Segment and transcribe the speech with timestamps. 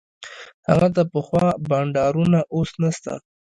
[0.69, 3.13] هغه د پخوا بانډارونه اوس نسته.